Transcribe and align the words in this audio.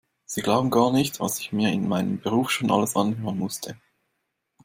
Sie 0.25 0.41
glauben 0.41 0.71
gar 0.71 0.91
nicht, 0.91 1.19
was 1.19 1.37
ich 1.39 1.53
mir 1.53 1.71
in 1.71 1.87
meinem 1.87 2.19
Beruf 2.19 2.49
schon 2.49 2.71
alles 2.71 2.95
anhören 2.95 3.37
musste. 3.37 3.77